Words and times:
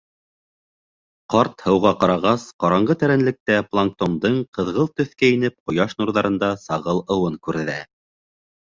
Ҡарт 1.33 1.61
һыуға 1.65 1.91
ҡарағас, 2.05 2.47
ҡараңғы 2.65 2.97
тәрәнлектә 3.05 3.59
планктондың 3.75 4.41
ҡыҙғылт 4.59 4.99
төҫкә 5.03 5.33
инеп 5.37 5.61
ҡояш 5.71 5.97
нурҙарында 6.03 6.53
сағыл 6.69 7.07
ыуын 7.19 7.43
күрҙе. 7.49 7.83